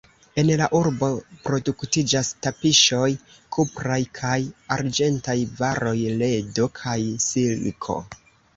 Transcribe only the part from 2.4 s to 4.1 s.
tapiŝoj, kupraj